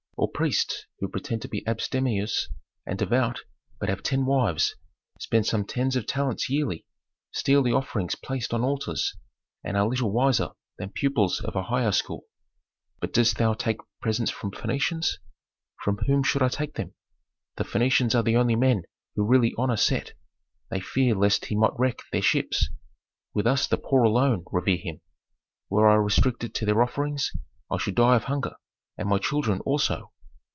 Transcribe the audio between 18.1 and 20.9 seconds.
are the only men who really honor Set; they